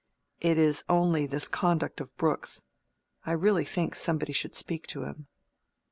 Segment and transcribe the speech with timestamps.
[0.39, 2.63] "It is only this conduct of Brooke's.
[3.23, 5.27] I really think somebody should speak to him."